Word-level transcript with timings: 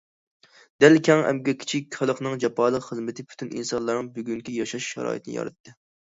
دەل 0.83 0.95
كەڭ 1.07 1.19
ئەمگەكچى 1.25 1.81
خەلقنىڭ 1.97 2.39
جاپالىق 2.43 2.85
خىزمىتى 2.85 3.25
پۈتۈن 3.33 3.51
ئىنسانلارنىڭ 3.59 4.09
بۈگۈنكى 4.15 4.55
ياشاش 4.63 4.89
شارائىتىنى 4.95 5.37
ياراتتى. 5.37 5.75